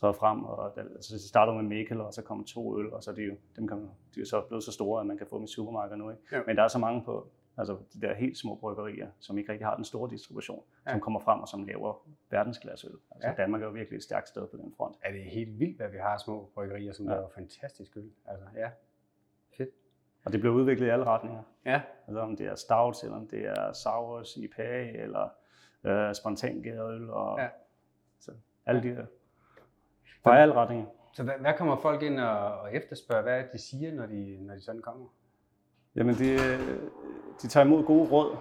træder 0.00 0.12
frem, 0.12 0.44
og 0.44 0.72
der, 0.76 0.82
altså, 0.82 1.14
det 1.14 1.20
starter 1.20 1.52
med 1.52 1.62
Mikkel, 1.62 2.00
og 2.00 2.12
så 2.14 2.22
kommer 2.22 2.44
to 2.44 2.78
øl, 2.78 2.92
og 2.92 3.02
så 3.02 3.10
er 3.10 3.14
de 3.14 3.22
jo, 3.22 3.34
dem 3.56 3.68
kan, 3.68 3.90
de 4.14 4.20
er 4.20 4.24
så 4.24 4.40
blevet 4.48 4.64
så 4.64 4.72
store, 4.72 5.00
at 5.00 5.06
man 5.06 5.18
kan 5.18 5.26
få 5.26 5.36
dem 5.36 5.44
i 5.44 5.48
supermarkedet 5.48 5.98
nu. 5.98 6.10
Ikke? 6.10 6.22
Ja. 6.32 6.40
Men 6.46 6.56
der 6.56 6.62
er 6.62 6.68
så 6.68 6.78
mange 6.78 7.02
på 7.04 7.28
altså 7.56 7.78
de 7.94 8.00
der 8.00 8.14
helt 8.14 8.38
små 8.38 8.54
bryggerier, 8.54 9.08
som 9.18 9.38
ikke 9.38 9.52
rigtig 9.52 9.66
har 9.66 9.74
den 9.76 9.84
store 9.84 10.10
distribution, 10.10 10.62
Ja. 10.86 10.90
som 10.90 11.00
kommer 11.00 11.20
frem 11.20 11.40
og 11.40 11.48
som 11.48 11.64
laver 11.64 12.06
verdensklasse 12.30 12.86
øl. 12.86 12.96
Altså 13.10 13.28
Ja. 13.28 13.34
Danmark 13.34 13.62
er 13.62 13.66
jo 13.66 13.72
virkelig 13.72 13.96
et 13.96 14.02
stærkt 14.02 14.28
sted 14.28 14.46
på 14.46 14.56
den 14.56 14.74
front. 14.76 14.96
Er 15.02 15.12
det 15.12 15.24
helt 15.24 15.58
vildt, 15.58 15.76
hvad 15.76 15.88
vi 15.88 15.98
har 15.98 16.18
små 16.18 16.50
bryggerier, 16.54 16.92
som 16.92 17.06
ja. 17.06 17.12
Laver 17.14 17.28
fantastisk 17.34 17.96
øl? 17.96 18.10
Altså, 18.26 18.46
ja. 18.56 18.70
Fedt. 19.56 19.70
Og 20.24 20.32
det 20.32 20.40
bliver 20.40 20.54
udviklet 20.54 20.86
i 20.86 20.90
alle 20.90 21.04
retninger. 21.04 21.42
Ja. 21.64 21.82
Altså 22.06 22.20
om 22.20 22.36
det 22.36 22.46
er 22.46 22.54
stouts, 22.54 23.02
eller 23.02 23.16
om 23.16 23.28
det 23.28 23.46
er 23.46 23.72
sours, 23.72 24.36
IPA, 24.36 24.90
eller 25.02 25.28
øh, 25.84 26.14
spontangærøl, 26.14 27.10
og 27.10 27.38
Ja. 27.38 27.42
ja. 27.44 27.48
så 28.20 28.32
alle 28.66 28.82
de 28.82 28.88
der. 28.96 29.06
Fra 30.22 30.38
alle 30.38 30.54
retninger. 30.54 30.86
Så 31.12 31.22
hvad, 31.22 31.34
hvad 31.40 31.52
kommer 31.58 31.76
folk 31.76 32.02
ind 32.02 32.20
og, 32.20 32.60
og 32.60 32.74
efterspørger? 32.74 33.22
Hvad 33.22 33.38
er 33.38 33.42
det, 33.42 33.52
de 33.52 33.58
siger, 33.58 33.92
når 33.94 34.06
de, 34.06 34.38
når 34.40 34.54
de 34.54 34.60
sådan 34.60 34.82
kommer? 34.82 35.06
Jamen, 35.96 36.14
de, 36.14 36.36
de 37.42 37.48
tager 37.48 37.66
imod 37.66 37.84
gode 37.84 38.10
råd. 38.10 38.36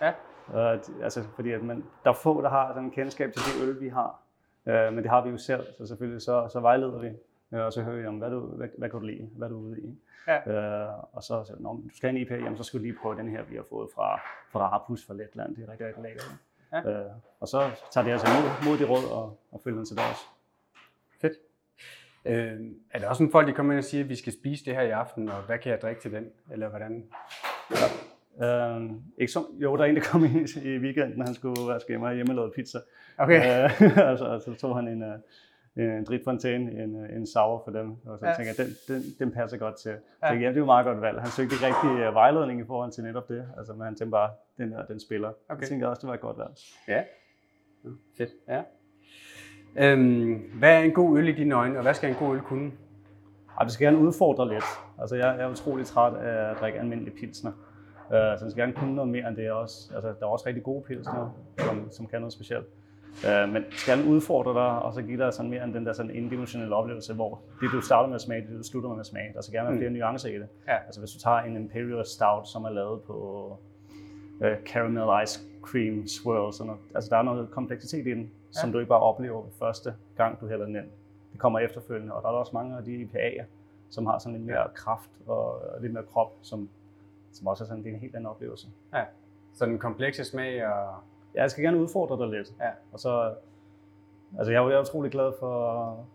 Ja. 0.00 0.12
Uh, 0.48 0.54
de, 0.56 1.04
altså, 1.04 1.22
fordi 1.34 1.52
at 1.52 1.62
man, 1.62 1.84
der 2.04 2.10
er 2.10 2.14
få, 2.14 2.42
der 2.42 2.48
har 2.48 2.74
sådan 2.74 2.90
kendskab 2.90 3.32
til 3.32 3.42
de 3.42 3.66
øl, 3.66 3.80
vi 3.80 3.88
har. 3.88 4.22
Uh, 4.66 4.72
men 4.72 4.96
det 4.96 5.10
har 5.10 5.24
vi 5.24 5.30
jo 5.30 5.38
selv, 5.38 5.66
så 5.78 5.86
selvfølgelig 5.86 6.22
så, 6.22 6.48
så 6.52 6.60
vejleder 6.60 6.98
vi. 6.98 7.08
Uh, 7.50 7.58
og 7.58 7.72
så 7.72 7.82
hører 7.82 8.00
vi 8.00 8.06
om, 8.06 8.18
hvad, 8.18 8.30
du, 8.30 8.40
hvad, 8.40 8.68
hvad 8.78 8.90
kan 8.90 9.00
du 9.00 9.06
lide, 9.06 9.28
hvad 9.36 9.48
er 9.48 9.52
du 9.52 9.58
ude 9.58 9.80
i. 9.80 9.98
Ja. 10.26 10.88
Uh, 10.88 11.04
og 11.12 11.22
så, 11.22 11.44
så 11.44 11.52
når 11.58 11.72
du 11.72 11.82
skal 11.96 12.10
have 12.10 12.20
en 12.20 12.26
IPA, 12.26 12.34
jamen, 12.34 12.56
så 12.56 12.62
skal 12.62 12.80
du 12.80 12.82
lige 12.84 12.96
prøve 13.02 13.16
den 13.16 13.28
her, 13.28 13.42
vi 13.42 13.56
har 13.56 13.64
fået 13.68 13.88
fra, 13.94 14.20
fra 14.52 14.68
Rapus 14.68 15.06
fra 15.06 15.14
Letland. 15.14 15.56
Det 15.56 15.64
er 15.64 15.72
rigtig, 15.72 15.86
rigtig 15.86 16.02
lækkert. 16.02 16.34
Ja. 16.72 17.06
Uh, 17.06 17.12
og 17.40 17.48
så 17.48 17.70
tager 17.90 18.04
de 18.04 18.12
altså 18.12 18.26
imod, 18.26 18.70
mod 18.70 18.78
de 18.78 18.84
råd 18.84 19.12
og, 19.12 19.38
og 19.52 19.60
følger 19.64 19.78
den 19.78 19.86
til 19.86 19.96
dørs. 19.96 20.35
Øh, 22.26 22.60
er 22.90 22.98
der 22.98 23.08
også 23.08 23.18
sådan 23.18 23.32
folk, 23.32 23.46
der 23.48 23.54
kommer 23.54 23.72
ind 23.72 23.78
og 23.78 23.84
siger, 23.84 24.04
at 24.04 24.08
vi 24.10 24.14
skal 24.16 24.32
spise 24.32 24.64
det 24.64 24.74
her 24.74 24.82
i 24.82 24.90
aften, 24.90 25.28
og 25.28 25.42
hvad 25.46 25.58
kan 25.58 25.72
jeg 25.72 25.80
drikke 25.80 26.00
til 26.00 26.12
den? 26.12 26.24
Eller 26.52 26.68
hvordan? 26.68 27.04
Uh, 28.38 28.90
ikke 29.18 29.32
som, 29.32 29.46
jo, 29.62 29.76
der 29.76 29.82
er 29.84 29.88
en, 29.88 29.96
der 29.96 30.02
kom 30.02 30.24
ind 30.24 30.48
i 30.64 30.78
weekenden, 30.78 31.20
han 31.20 31.34
skulle 31.34 31.60
vaske 31.66 31.88
hjemme 31.88 32.06
og 32.06 32.14
hjemmelavet 32.14 32.52
pizza. 32.54 32.78
Okay. 33.18 33.64
Øh, 33.64 33.80
altså, 34.10 34.24
altså, 34.24 34.52
så 34.52 34.60
tog 34.60 34.76
han 34.76 34.88
en, 34.88 35.02
øh, 35.02 35.18
en 35.98 36.04
dritfontaine, 36.04 36.82
en, 36.82 37.04
øh, 37.04 37.16
en 37.16 37.26
sour 37.26 37.62
for 37.64 37.70
dem, 37.70 37.90
og 38.06 38.18
så 38.18 38.26
Ja. 38.26 38.30
ja. 38.30 38.36
tænkte 38.36 38.62
jeg, 38.62 38.66
den, 38.66 38.76
den, 38.88 39.02
den 39.18 39.32
passer 39.32 39.58
godt 39.58 39.76
til. 39.76 39.90
Ja. 39.90 39.96
Ja. 40.22 40.34
Så 40.34 40.40
ja, 40.40 40.48
det 40.48 40.56
er 40.56 40.60
jo 40.60 40.64
meget 40.64 40.84
godt 40.86 41.00
valg. 41.00 41.20
Han 41.20 41.30
søgte 41.30 41.54
ikke 41.54 41.66
rigtig 41.66 42.04
øh, 42.04 42.14
vejledning 42.14 42.60
i 42.60 42.64
forhold 42.66 42.92
til 42.92 43.04
netop 43.04 43.28
det, 43.28 43.48
altså, 43.58 43.72
men 43.72 43.82
han 43.84 43.94
tænkte 43.94 44.10
bare, 44.10 44.30
den 44.58 44.72
her, 44.72 44.86
den 44.86 45.00
spiller. 45.00 45.32
Okay. 45.48 45.60
Jeg 45.60 45.68
tænkte 45.68 45.88
også, 45.88 46.00
det 46.00 46.08
var 46.08 46.14
et 46.14 46.20
godt 46.20 46.38
valg. 46.38 46.50
Ja. 46.88 47.02
Fedt. 48.18 48.30
Ja. 48.48 48.62
Øhm, 49.78 50.42
hvad 50.58 50.74
er 50.74 50.78
en 50.78 50.92
god 50.92 51.18
øl 51.18 51.28
i 51.28 51.32
dine 51.32 51.54
øjne, 51.54 51.76
og 51.78 51.82
hvad 51.82 51.94
skal 51.94 52.08
en 52.10 52.16
god 52.16 52.34
øl 52.34 52.40
kunne? 52.40 52.70
Ej, 53.58 53.64
det 53.64 53.72
skal 53.72 53.86
gerne 53.86 53.98
udfordre 53.98 54.48
lidt. 54.48 54.64
Altså, 55.00 55.16
jeg, 55.16 55.36
er 55.40 55.50
utrolig 55.50 55.86
træt 55.86 56.14
af 56.14 56.50
at 56.50 56.56
drikke 56.60 56.78
almindelig 56.78 57.12
pilsner. 57.12 57.50
Uh, 58.10 58.12
så 58.12 58.38
den 58.40 58.50
skal 58.50 58.62
gerne 58.62 58.72
kunne 58.72 58.94
noget 58.94 59.10
mere 59.10 59.28
end 59.28 59.36
det 59.36 59.50
også. 59.50 59.90
Altså, 59.94 60.08
der 60.08 60.26
er 60.26 60.30
også 60.30 60.46
rigtig 60.46 60.62
gode 60.62 60.84
pilsner, 60.88 61.30
som, 61.58 61.90
som 61.90 62.06
kan 62.06 62.20
noget 62.20 62.32
specielt. 62.32 62.66
Uh, 63.24 63.52
men 63.52 63.64
skal 63.70 63.96
gerne 63.98 64.10
udfordre 64.10 64.52
dig, 64.54 64.82
og 64.82 64.94
så 64.94 65.02
give 65.02 65.18
dig 65.24 65.32
sådan 65.32 65.50
mere 65.50 65.64
end 65.64 65.74
den 65.74 65.86
der 65.86 65.92
sådan 65.92 66.10
individuelle 66.10 66.74
oplevelse, 66.74 67.14
hvor 67.14 67.40
det 67.60 67.68
du 67.72 67.80
starter 67.80 68.08
med 68.08 68.14
at 68.14 68.20
smage, 68.20 68.40
det 68.40 68.58
du 68.58 68.62
slutter 68.62 68.90
med 68.90 69.00
at 69.00 69.06
smage. 69.06 69.32
Der 69.34 69.40
skal 69.42 69.52
gerne 69.54 69.66
være 69.66 69.74
Mm. 69.74 69.78
flere 69.80 69.90
nuancer 69.92 70.28
i 70.28 70.34
det. 70.34 70.48
Ja. 70.68 70.76
Altså 70.86 71.00
hvis 71.00 71.10
du 71.10 71.18
tager 71.18 71.38
en 71.38 71.56
Imperial 71.56 72.06
Stout, 72.06 72.48
som 72.48 72.64
er 72.64 72.70
lavet 72.70 73.00
på 73.02 73.14
uh, 74.40 74.46
caramel 74.66 75.22
ice 75.24 75.40
cream 75.62 76.06
swirl, 76.06 76.52
sådan 76.52 76.66
noget. 76.66 76.80
altså 76.94 77.10
der 77.10 77.16
er 77.16 77.22
noget 77.22 77.50
kompleksitet 77.50 78.06
i 78.06 78.10
den, 78.10 78.30
ja. 78.54 78.60
som 78.60 78.72
du 78.72 78.78
ikke 78.78 78.88
bare 78.88 79.00
oplever 79.00 79.42
ved 79.42 79.52
første 79.58 79.94
gang, 80.16 80.40
du 80.40 80.46
hælder 80.46 80.66
den 80.66 80.76
ind. 80.76 80.90
Det 81.32 81.40
kommer 81.40 81.58
efterfølgende, 81.58 82.14
og 82.14 82.22
der 82.22 82.28
er 82.28 82.32
også 82.32 82.50
mange 82.54 82.76
af 82.76 82.84
de 82.84 83.02
IPA'er, 83.02 83.44
som 83.90 84.06
har 84.06 84.18
sådan 84.18 84.38
lidt 84.38 84.46
mere 84.46 84.68
kraft 84.74 85.10
og 85.26 85.62
lidt 85.80 85.92
mere 85.92 86.04
krop, 86.04 86.32
som, 86.42 86.68
som 87.32 87.46
også 87.46 87.64
er 87.64 87.68
sådan 87.68 87.84
det 87.84 87.90
er 87.90 87.94
en 87.94 88.00
helt 88.00 88.14
anden 88.14 88.30
oplevelse. 88.30 88.68
Ja. 88.94 89.04
Så 89.54 89.66
den 89.66 89.78
komplekse 89.78 90.24
smag 90.24 90.66
og... 90.66 90.94
Ja, 91.34 91.42
jeg 91.42 91.50
skal 91.50 91.64
gerne 91.64 91.78
udfordre 91.78 92.18
dig 92.18 92.28
lidt. 92.38 92.54
Ja. 92.60 92.70
Og 92.92 93.00
så, 93.00 93.34
altså 94.38 94.52
jeg 94.52 94.64
er, 94.64 94.68
jeg 94.68 94.76
er 94.76 94.80
utrolig 94.80 95.12
glad 95.12 95.32
for, 95.40 96.06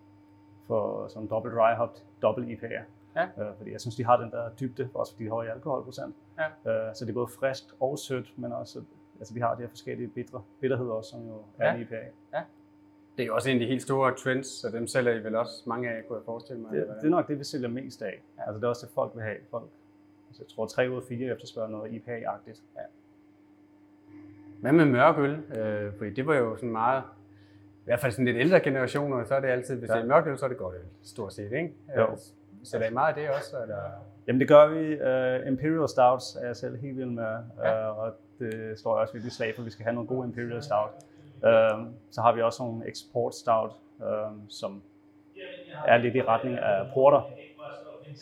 for 0.67 1.07
sådan 1.07 1.27
dobbelt 1.27 1.55
dry 1.55 1.75
hopped, 1.75 2.01
dobbelt 2.21 2.47
IPA'er. 2.49 2.83
Ja. 3.15 3.43
Øh, 3.43 3.55
fordi 3.57 3.71
jeg 3.71 3.81
synes, 3.81 3.95
de 3.95 4.05
har 4.05 4.17
den 4.17 4.31
der 4.31 4.49
dybde, 4.59 4.89
også 4.93 5.13
fordi 5.13 5.23
de 5.23 5.29
har 5.29 5.35
høje 5.35 5.51
alkoholprocent. 5.51 6.15
Ja. 6.37 6.71
Øh, 6.71 6.95
så 6.95 7.05
det 7.05 7.11
er 7.11 7.13
både 7.13 7.27
friskt 7.27 7.73
og 7.79 7.99
sødt, 7.99 8.33
men 8.37 8.53
også, 8.53 8.81
altså 9.21 9.33
de 9.33 9.41
har 9.41 9.55
de 9.55 9.61
her 9.61 9.69
forskellige 9.69 10.07
bitre, 10.07 10.41
bitterheder 10.61 10.91
også, 10.91 11.09
som 11.09 11.27
jo 11.27 11.35
er 11.59 11.67
Ja. 11.67 11.75
en 11.75 11.81
IPA. 11.81 11.95
Det 13.17 13.23
er 13.23 13.27
jo 13.27 13.35
også 13.35 13.49
en 13.49 13.55
af 13.55 13.59
de 13.59 13.65
helt 13.67 13.81
store 13.81 14.15
trends, 14.15 14.47
så 14.47 14.69
dem 14.69 14.87
sælger 14.87 15.11
I 15.13 15.23
vel 15.23 15.35
også 15.35 15.63
mange 15.65 15.89
af, 15.89 16.07
kunne 16.07 16.17
jeg 16.17 16.25
forestille 16.25 16.61
mig. 16.61 16.71
Det, 16.71 16.87
det 17.01 17.05
er 17.05 17.09
nok 17.09 17.27
det, 17.27 17.39
vi 17.39 17.43
sælger 17.43 17.67
mest 17.69 18.01
af. 18.01 18.07
Ja. 18.07 18.41
Ja. 18.41 18.47
Altså 18.47 18.57
det 18.59 18.63
er 18.63 18.67
også 18.67 18.85
det, 18.85 18.93
folk 18.93 19.11
vil 19.15 19.23
have. 19.23 19.37
Folk, 19.51 19.63
altså, 20.29 20.43
jeg 20.43 20.47
tror, 20.55 20.65
tre 20.65 20.89
ud 20.91 20.95
af 20.95 21.03
fire 21.09 21.31
efterspørger 21.33 21.69
noget 21.69 21.91
IPA-agtigt. 21.91 22.61
Ja. 22.75 22.81
Hvad 24.61 24.71
med 24.71 24.85
mørk 24.85 25.17
øl? 25.17 25.57
Øh, 25.59 25.93
fordi 25.97 26.09
det 26.13 26.27
var 26.27 26.35
jo 26.35 26.55
sådan 26.55 26.71
meget... 26.71 27.03
I 27.81 27.83
hvert 27.85 27.99
fald 27.99 28.11
sådan 28.11 28.25
lidt 28.25 28.37
ældre 28.37 28.59
generationer, 28.59 29.23
så 29.23 29.35
er 29.35 29.39
det 29.39 29.47
altid, 29.47 29.75
hvis 29.79 29.89
Ja. 29.89 29.95
det 29.95 30.01
er 30.01 30.07
mørk 30.07 30.27
øl, 30.27 30.37
så 30.37 30.45
er 30.45 30.49
det 30.49 30.57
godt 30.57 30.75
øl, 30.75 30.81
stort 31.03 31.33
set, 31.33 31.43
ikke? 31.51 31.73
Jo. 31.97 32.01
Øh, 32.11 32.17
Sælger 32.63 32.89
I 32.89 32.93
meget 32.93 33.07
af 33.07 33.15
det 33.15 33.29
også, 33.29 33.55
eller? 33.61 33.75
Jamen 34.27 34.39
det 34.39 34.47
gør 34.47 34.67
vi. 34.67 34.93
Uh, 34.93 35.47
Imperial 35.47 35.89
Stouts 35.89 36.35
er 36.35 36.45
jeg 36.45 36.55
selv 36.55 36.77
helt 36.77 36.97
vild 36.97 37.09
med, 37.09 37.37
Ja. 37.57 37.91
uh, 37.91 37.99
og 37.99 38.13
det 38.45 38.79
står 38.79 38.95
jeg 38.95 39.01
også 39.01 39.13
virkelig 39.13 39.31
slag 39.31 39.55
for. 39.55 39.63
Vi 39.63 39.69
skal 39.69 39.83
have 39.83 39.93
nogle 39.93 40.07
gode 40.07 40.27
Imperial 40.27 40.63
Stout. 40.63 40.91
Uh, 41.43 41.87
så 42.11 42.21
har 42.21 42.35
vi 42.35 42.41
også 42.41 42.63
nogle 42.63 42.89
Export 42.91 43.35
Stout, 43.35 43.71
uh, 43.99 44.05
som 44.49 44.81
er 45.87 45.97
lidt 45.97 46.15
i 46.15 46.21
retning 46.21 46.57
af 46.57 46.91
porter. 46.93 47.21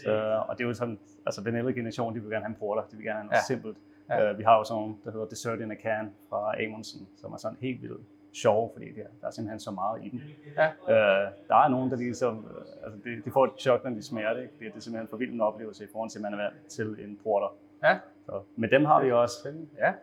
Uh, 0.07 0.49
og 0.49 0.57
det 0.57 0.63
er 0.63 0.67
jo 0.67 0.73
sådan, 0.73 0.99
altså 1.25 1.41
den 1.41 1.55
ældre 1.55 1.73
generation, 1.73 2.15
de 2.15 2.19
vil 2.21 2.29
gerne 2.31 2.45
have 2.45 2.49
en 2.49 2.55
porter, 2.59 2.81
de 2.91 2.95
vil 2.97 3.05
gerne 3.05 3.19
have 3.19 3.25
noget 3.25 3.37
Ja. 3.37 3.53
simpelt. 3.53 3.77
Ja. 4.09 4.31
Uh, 4.31 4.37
vi 4.37 4.43
har 4.43 4.57
jo 4.57 4.63
sådan 4.63 4.81
nogle, 4.81 4.95
der 5.05 5.11
hedder 5.11 5.25
Dessert 5.25 5.59
in 5.59 5.71
a 5.71 5.75
Can 5.75 6.13
fra 6.29 6.63
Amundsen, 6.63 7.07
som 7.17 7.33
er 7.33 7.37
sådan 7.37 7.57
helt 7.61 7.81
vildt 7.81 8.01
sjove, 8.33 8.69
fordi 8.73 8.85
der, 8.85 9.03
der 9.21 9.27
er 9.27 9.31
simpelthen 9.31 9.59
så 9.59 9.71
meget 9.71 10.05
i 10.05 10.09
dem. 10.09 10.21
Ja. 10.57 10.67
Uh, 10.67 11.31
der 11.47 11.55
er 11.65 11.67
nogen, 11.67 11.91
der 11.91 11.97
ligesom, 11.97 12.45
altså 12.83 12.99
de, 13.05 13.21
de 13.25 13.31
får 13.31 13.45
et 13.45 13.51
chok, 13.59 13.83
når 13.83 13.91
de 13.91 14.03
smager 14.03 14.33
det, 14.33 14.49
fordi 14.53 14.65
det 14.65 14.75
er 14.75 14.79
simpelthen 14.79 15.07
for 15.07 15.17
vild 15.17 15.33
en 15.33 15.41
oplevelse 15.41 15.83
i 15.83 15.87
forhold 15.91 16.09
til, 16.09 16.17
at 16.19 16.21
man 16.21 16.33
er 16.33 16.37
vant 16.37 16.65
til 16.67 16.87
en 17.03 17.19
porter. 17.23 17.55
Ja. 17.83 17.99
Så, 18.25 18.41
men 18.55 18.69
dem 18.71 18.85
har 18.85 19.03
vi 19.03 19.11
også. 19.11 19.53
Ja. 19.77 19.93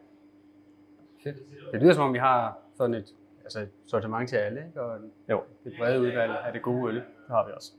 Fedt. 1.25 1.37
Det 1.73 1.81
lyder 1.83 1.93
som 1.93 2.05
om, 2.05 2.13
vi 2.13 2.19
har 2.19 2.59
sådan 2.77 2.95
et, 2.95 3.15
altså 3.45 3.61
et 3.61 3.69
sortiment 3.87 4.29
til 4.29 4.37
alle, 4.37 4.65
ikke? 4.67 4.83
Og 4.83 4.99
Jo, 5.31 5.41
et 5.67 5.73
bredt 5.79 5.99
udvalg 5.99 6.33
af 6.47 6.53
det 6.53 6.63
gode 6.63 6.89
øl. 6.89 6.95
det 6.95 7.05
har 7.31 7.47
vi 7.47 7.53
også. 7.57 7.73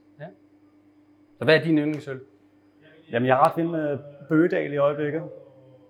Så 1.38 1.44
hvad 1.44 1.56
er 1.56 1.62
din 1.62 1.78
yndlingsøl? 1.78 2.20
Jamen, 3.12 3.26
jeg 3.28 3.34
er 3.38 3.46
ret 3.46 3.56
vild 3.56 3.68
med 3.68 3.98
Bøgedal 4.28 4.72
i 4.72 4.76
øjeblikket. 4.76 5.22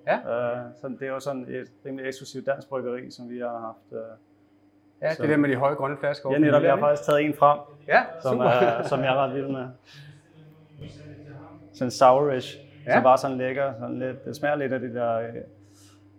Ja. 0.07 0.17
Uh, 0.19 0.73
så 0.81 0.89
det 1.01 1.03
er 1.09 1.13
jo 1.13 1.21
sådan 1.21 1.47
et 1.49 1.73
rimelig 1.87 2.07
eksklusivt 2.07 2.47
dansk 2.47 2.69
bryggeri, 2.69 3.11
som 3.11 3.31
vi 3.31 3.39
har 3.39 3.59
haft. 3.59 3.93
Uh, 3.93 3.99
Ja, 5.03 5.15
Så- 5.15 5.23
det 5.23 5.31
der 5.31 5.37
med 5.37 5.49
de 5.49 5.57
høje 5.57 5.75
grønne 5.75 5.97
flasker. 5.97 6.33
ja, 6.33 6.39
netop, 6.39 6.63
jeg 6.63 6.73
har 6.73 6.79
faktisk 6.79 7.09
taget 7.09 7.23
en 7.25 7.35
frem? 7.35 7.59
Ja, 7.89 8.05
som, 8.23 8.33
super. 8.33 8.45
er, 8.45 8.83
som 8.89 9.01
jeg 9.01 9.09
er 9.09 9.17
ret 9.17 9.35
vild 9.35 9.49
med. 9.49 9.67
Sådan 11.73 11.91
sourish, 11.91 12.59
Ja. 12.87 12.91
ja. 12.93 12.99
så 12.99 13.03
bare 13.03 13.19
sådan 13.19 13.37
lækker, 13.39 13.73
sådan 13.79 13.99
lidt, 13.99 14.25
det 14.25 14.37
smager 14.37 14.57
lidt 14.57 14.73
af 14.73 14.81
det 14.81 14.95
der 14.95 15.19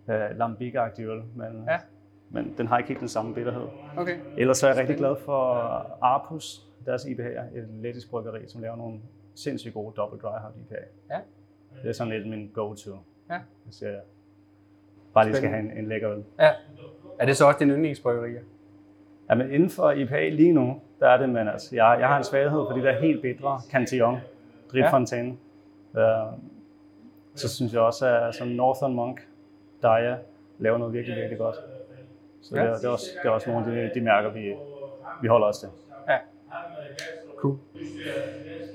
uh, 0.09 0.37
lambic-agtige 0.37 1.07
øl, 1.07 1.21
men, 1.35 1.63
Ja. 1.67 1.79
men 2.29 2.53
den 2.57 2.67
har 2.67 2.77
ikke 2.77 2.87
helt 2.87 2.99
den 2.99 3.07
samme 3.07 3.33
bitterhed. 3.33 3.67
Okay. 3.97 4.17
Ellers 4.37 4.57
så 4.57 4.67
er 4.67 4.71
jeg 4.71 4.79
rigtig 4.79 4.97
glad 4.97 5.15
for 5.15 5.43
Arpus, 6.01 6.65
deres 6.85 7.05
IPA'er, 7.05 7.57
et 7.57 7.67
lettisk 7.81 8.09
bryggeri, 8.09 8.47
som 8.47 8.61
laver 8.61 8.75
nogle 8.75 8.99
sindssygt 9.35 9.73
gode 9.73 9.93
double 9.97 10.19
dry 10.19 10.39
hop 10.39 10.57
IPA. 10.57 10.75
Ja. 11.11 11.19
Det 11.83 11.89
er 11.89 11.93
sådan 11.93 12.13
lidt 12.13 12.27
min 12.29 12.51
go-to. 12.53 12.91
Ja. 13.29 13.39
Hvis 13.65 13.81
jeg 13.81 13.99
bare 15.13 15.25
lige 15.25 15.35
skal 15.35 15.49
have 15.49 15.59
en, 15.59 15.71
en 15.77 15.87
lækker 15.87 16.11
øl. 16.11 16.23
Ja. 16.39 16.51
Er 17.19 17.25
det 17.25 17.37
så 17.37 17.45
også 17.47 17.59
din 17.59 17.69
yndlingsbryggerier? 17.69 18.41
Jamen 19.29 19.51
inden 19.51 19.69
for 19.69 19.91
IPA 19.91 20.29
lige 20.29 20.53
nu, 20.53 20.81
der 20.99 21.09
er 21.09 21.17
det, 21.17 21.29
men 21.29 21.47
altså, 21.47 21.75
jeg, 21.75 21.97
jeg 21.99 22.07
har 22.07 22.17
en 22.17 22.23
svaghed 22.23 22.65
for 22.69 22.71
de 22.77 22.81
der 22.81 22.99
helt 22.99 23.21
bedre 23.21 23.61
Cantillon, 23.71 24.17
Dripfontaine. 24.71 25.37
Ja. 25.95 26.27
Uh, 26.27 26.33
så 27.35 27.49
synes 27.49 27.73
jeg 27.73 27.81
også, 27.81 28.07
at 28.07 28.35
sådan 28.35 28.53
Northern 28.53 28.93
Monk, 28.93 29.27
Daya, 29.83 30.15
laver 30.59 30.77
noget 30.77 30.93
virkelig, 30.93 31.17
virkelig 31.17 31.37
godt. 31.37 31.55
Så 32.41 32.55
ja. 32.55 32.61
det, 32.61 32.69
er, 32.69 32.75
det, 32.75 32.85
er 32.85 32.89
også, 32.89 33.05
det 33.23 33.29
er 33.29 33.33
også 33.33 33.49
nogle 33.49 33.81
af 33.81 33.89
de, 33.89 33.99
de 33.99 34.05
mærker, 34.05 34.29
vi, 34.29 34.53
vi 35.21 35.27
holder 35.27 35.47
os 35.47 35.57
til. 35.59 35.69
Ja. 36.09 36.17
Cool. 37.37 37.57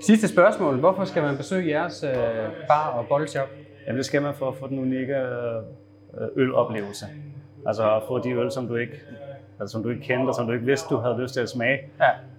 Sidste 0.01 0.29
spørgsmål. 0.29 0.79
Hvorfor 0.79 1.05
skal 1.05 1.23
man 1.23 1.37
besøge 1.37 1.69
jeres 1.69 2.05
øh, 2.05 2.13
bar 2.69 2.91
og 2.91 3.07
bolleshop? 3.09 3.49
Jamen 3.87 3.97
det 3.97 4.07
skal 4.07 4.23
man 4.23 4.35
for 4.35 4.49
at 4.49 4.57
få 4.57 4.69
den 4.69 4.79
unikke 4.79 5.15
øh, 5.15 6.27
øloplevelse. 6.37 7.07
Altså 7.67 7.97
at 7.97 8.03
få 8.09 8.19
de 8.19 8.31
øl, 8.31 8.51
som 8.51 8.69
du 8.69 8.77
ikke 8.77 9.01
altså, 9.61 9.73
som 9.73 9.83
du 9.83 9.89
ikke 9.89 10.03
kendte, 10.03 10.31
og 10.31 10.35
som 10.35 10.47
du 10.47 10.53
ikke 10.53 10.65
vidste, 10.65 10.95
du 10.95 11.01
havde 11.01 11.23
lyst 11.23 11.35
til 11.35 11.41
at 11.41 11.49
smage. 11.49 11.79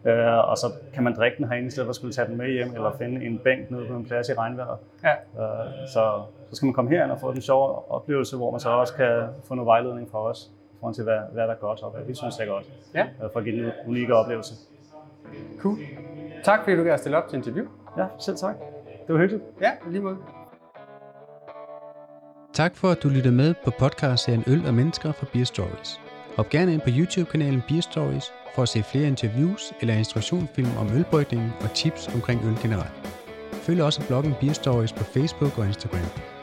Ja. 0.06 0.12
Øh, 0.12 0.50
og 0.50 0.58
så 0.58 0.68
kan 0.94 1.04
man 1.04 1.16
drikke 1.16 1.38
den 1.38 1.48
herinde, 1.48 1.68
i 1.68 1.72
stedet 1.72 1.86
for 1.88 1.90
at 1.90 1.96
skulle 1.96 2.14
tage 2.14 2.28
den 2.28 2.38
med 2.38 2.52
hjem, 2.52 2.74
eller 2.74 2.92
finde 2.98 3.26
en 3.26 3.40
bænk 3.40 3.72
nede 3.72 3.86
på 3.88 3.94
en 3.96 4.06
plads 4.06 4.30
i 4.30 4.34
regnvejret. 4.34 4.78
Ja. 5.04 5.12
Øh, 5.12 5.88
så, 5.88 6.22
så 6.50 6.56
skal 6.56 6.66
man 6.66 6.74
komme 6.74 6.92
herind 6.92 7.12
og 7.12 7.20
få 7.20 7.34
den 7.34 7.42
sjove 7.42 7.92
oplevelse, 7.92 8.38
hvor 8.38 8.52
man 8.52 8.60
så 8.60 8.70
også 8.70 8.94
kan 8.94 9.24
få 9.44 9.56
noget 9.56 9.66
vejledning 9.66 10.12
fra 10.12 10.20
os, 10.20 10.52
i 10.74 10.76
forhold 10.80 10.96
til, 10.96 11.04
hvad, 11.04 11.20
hvad 11.32 11.44
der 11.44 11.54
er 11.54 11.58
godt, 11.58 11.84
og 11.84 11.92
hvad 11.92 12.04
vi 12.04 12.16
synes 12.16 12.40
er 12.40 12.46
godt, 12.46 12.66
ja. 12.94 13.06
øh, 13.24 13.30
for 13.34 13.40
at 13.40 13.46
give 13.46 13.66
en 13.66 13.72
unikke 13.88 14.16
oplevelse. 14.16 14.54
Cool. 15.60 15.78
Tak 16.44 16.60
fordi 16.64 16.76
du 16.76 16.84
gav 16.84 16.98
stille 16.98 17.18
op 17.18 17.28
til 17.30 17.38
interview. 17.38 17.66
Ja, 17.98 18.06
selv 18.20 18.38
tak. 18.38 18.56
Det 19.08 19.16
var 19.16 19.22
hyggeligt. 19.22 19.44
Ja, 19.62 19.72
lige 19.88 20.02
måde. 20.02 20.18
Tak 22.54 22.76
for, 22.76 22.88
at 22.88 23.04
du 23.04 23.08
lyttede 23.10 23.36
med 23.36 23.54
på 23.66 23.72
podcastserien 23.80 24.44
Øl 24.48 24.68
og 24.68 24.74
Mennesker 24.74 25.12
fra 25.12 25.26
Beer 25.34 25.46
Stories. 25.46 26.05
Hop 26.36 26.50
gerne 26.50 26.74
ind 26.74 26.82
på 26.82 26.90
YouTube-kanalen 26.90 27.64
Beer 27.68 27.82
Stories 27.82 28.34
for 28.56 28.62
at 28.62 28.70
se 28.70 28.84
flere 28.84 29.08
interviews 29.08 29.74
eller 29.82 29.94
instruktionsfilm 29.94 30.78
om 30.78 30.94
ølbrygning 30.94 31.54
og 31.62 31.74
tips 31.74 32.08
omkring 32.08 32.46
øl 32.46 32.58
generelt. 32.62 33.08
Følg 33.54 33.84
også 33.84 34.08
bloggen 34.08 34.34
Beer 34.42 34.54
Stories 34.54 34.94
på 34.94 35.04
Facebook 35.04 35.58
og 35.58 35.68
Instagram. 35.68 36.35